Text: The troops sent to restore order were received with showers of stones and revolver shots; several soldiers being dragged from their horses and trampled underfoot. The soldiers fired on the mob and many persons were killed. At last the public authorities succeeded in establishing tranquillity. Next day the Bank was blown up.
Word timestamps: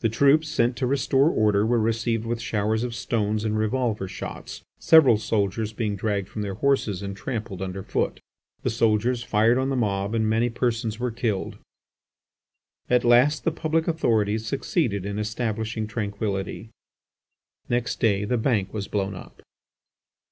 The 0.00 0.08
troops 0.08 0.48
sent 0.48 0.76
to 0.78 0.86
restore 0.88 1.30
order 1.30 1.64
were 1.64 1.78
received 1.78 2.26
with 2.26 2.40
showers 2.40 2.82
of 2.82 2.92
stones 2.92 3.44
and 3.44 3.56
revolver 3.56 4.08
shots; 4.08 4.62
several 4.80 5.16
soldiers 5.16 5.72
being 5.72 5.94
dragged 5.94 6.28
from 6.28 6.42
their 6.42 6.54
horses 6.54 7.02
and 7.02 7.16
trampled 7.16 7.62
underfoot. 7.62 8.18
The 8.64 8.70
soldiers 8.70 9.22
fired 9.22 9.58
on 9.58 9.68
the 9.68 9.76
mob 9.76 10.12
and 10.12 10.28
many 10.28 10.48
persons 10.50 10.98
were 10.98 11.12
killed. 11.12 11.56
At 12.88 13.04
last 13.04 13.44
the 13.44 13.52
public 13.52 13.86
authorities 13.86 14.44
succeeded 14.44 15.06
in 15.06 15.20
establishing 15.20 15.86
tranquillity. 15.86 16.70
Next 17.68 18.00
day 18.00 18.24
the 18.24 18.38
Bank 18.38 18.74
was 18.74 18.88
blown 18.88 19.14
up. 19.14 19.40